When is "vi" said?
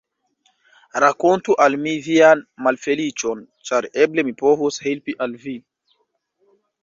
5.47-5.55